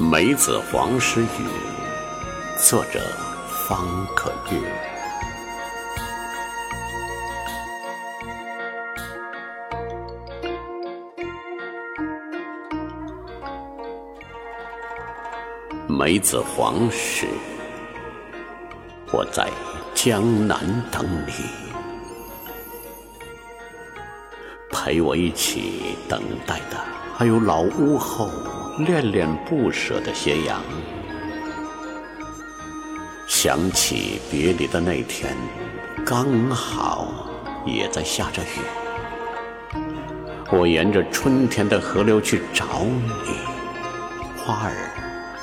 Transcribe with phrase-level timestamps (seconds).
[0.00, 1.26] 梅子黄时雨，
[2.56, 3.00] 作者
[3.48, 4.60] 方可月。
[15.88, 17.26] 梅子黄时，
[19.12, 19.50] 我在
[19.96, 20.60] 江南
[20.92, 21.32] 等你，
[24.70, 26.76] 陪我一起等待的
[27.16, 28.30] 还有老屋后。
[28.78, 30.62] 恋恋不舍的斜阳，
[33.26, 35.36] 想起别离的那天，
[36.06, 37.08] 刚好
[37.66, 38.46] 也在下着雨。
[40.52, 43.34] 我沿着春天的河流去找你，
[44.36, 44.92] 花儿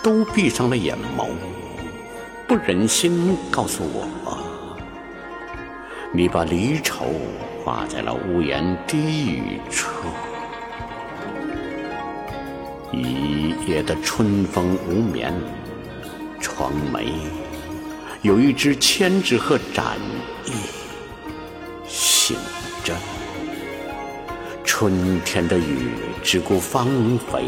[0.01, 1.27] 都闭上了眼眸，
[2.47, 4.07] 不忍心告诉我，
[6.13, 7.07] 你把离愁
[7.65, 9.89] 挂在了屋檐低语处。
[12.91, 15.33] 一夜的春风无眠，
[16.39, 17.13] 窗眉
[18.21, 19.97] 有一只千纸鹤展
[20.45, 20.51] 翼
[21.87, 22.37] 醒
[22.83, 22.93] 着。
[24.63, 25.89] 春天的雨
[26.21, 26.87] 只顾芳
[27.31, 27.45] 菲，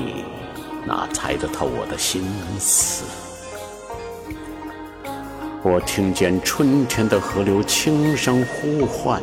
[0.86, 2.24] 哪猜得透我的心
[2.58, 3.06] 思？
[5.62, 9.22] 我听见春天的河流轻声呼唤，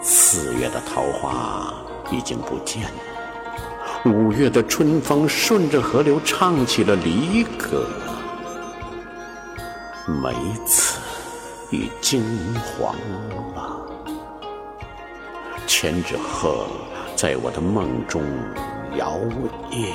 [0.00, 1.74] 四月的桃花
[2.10, 3.17] 已经不见了。
[4.04, 7.84] 五月的春风顺着河流唱起了离歌，
[10.06, 10.32] 梅
[10.64, 10.98] 子
[11.70, 12.22] 已金
[12.54, 12.94] 黄
[13.54, 13.80] 了。
[15.66, 16.66] 千纸鹤
[17.16, 18.22] 在我的梦中
[18.96, 19.18] 摇
[19.70, 19.90] 曳，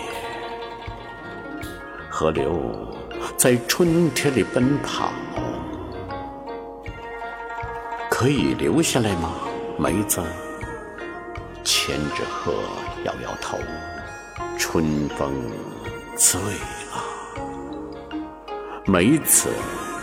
[2.10, 2.62] 河流
[3.38, 5.12] 在春天里奔跑，
[8.12, 9.32] 可以留下来吗？
[9.78, 10.22] 梅子，
[11.64, 12.54] 千纸鹤
[13.04, 13.58] 摇摇头。
[14.58, 15.34] 春风
[16.16, 17.04] 醉了，
[18.86, 19.50] 梅子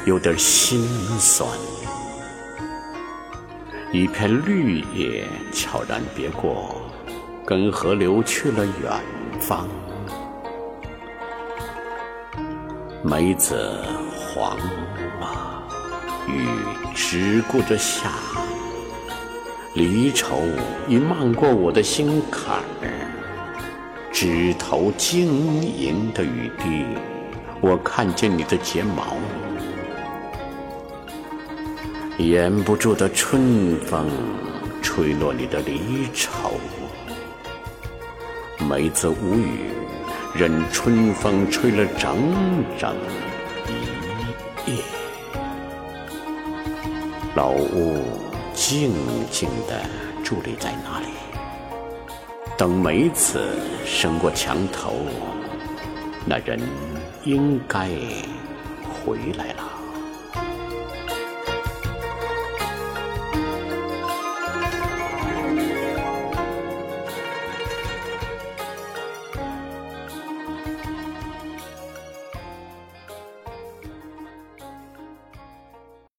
[0.04, 0.86] 有点心
[1.18, 1.48] 酸。
[3.92, 6.80] 一片绿叶悄然别过，
[7.46, 9.00] 跟河流去了远
[9.40, 9.68] 方。
[13.02, 13.82] 梅子
[14.18, 14.56] 黄
[15.20, 15.62] 了，
[16.28, 16.46] 雨
[16.94, 18.10] 只顾着下，
[19.74, 20.42] 离愁
[20.88, 22.90] 已漫过我的心坎儿。
[24.12, 26.84] 枝头晶莹的雨滴，
[27.60, 29.16] 我看见你的睫毛。
[32.18, 34.06] 掩不住的春风，
[34.82, 36.50] 吹落你的离愁。
[38.68, 39.70] 梅子无语，
[40.34, 42.18] 任春风吹了整
[42.76, 42.94] 整
[44.66, 44.82] 一夜。
[47.34, 48.02] 老屋
[48.54, 48.92] 静
[49.30, 49.80] 静地
[50.24, 51.06] 伫立在那里。
[52.56, 53.56] 等梅子
[53.86, 54.92] 升过墙头，
[56.26, 56.60] 那人
[57.24, 57.88] 应该
[58.92, 59.79] 回来了。